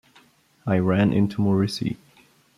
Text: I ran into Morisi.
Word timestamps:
I 0.65 0.79
ran 0.79 1.13
into 1.13 1.43
Morisi. 1.43 1.97